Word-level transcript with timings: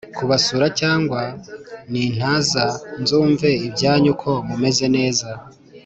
kubasura 0.17 0.65
cyangwa 0.79 1.21
nintaza 1.91 2.65
nzumve 3.01 3.49
ibyanyu 3.67 4.11
ko 4.21 4.31
mumez 4.47 4.77
neza 4.97 5.29